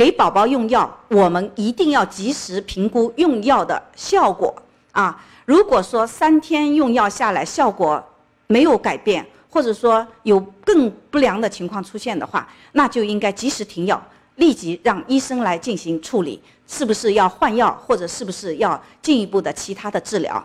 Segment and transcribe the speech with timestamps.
[0.00, 4.50] 给宝宝用药我们一定要及时评估用药的效果。
[4.92, 8.02] 啊如果说三天用药下来效果
[8.46, 14.02] 没有改变或者说有更不良的情况出现的话那就应该及时停药
[14.36, 20.42] 立即让医生来进行处理是不是要换药或者是不是要进一步的其他的治疗。